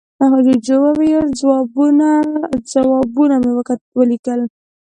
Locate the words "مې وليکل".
3.41-4.41